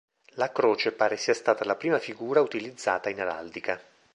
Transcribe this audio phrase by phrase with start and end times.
[0.37, 3.79] La croce pare sia stata la prima figura utilizzata in araldica.